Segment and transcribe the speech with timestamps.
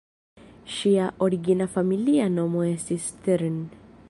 [0.75, 3.63] Ŝia origina familia nomo estis "Stern".